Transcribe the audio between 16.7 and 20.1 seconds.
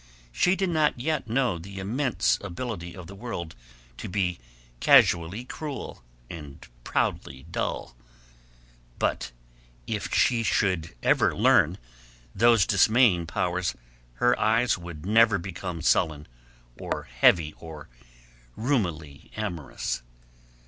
or heavy or rheumily amorous.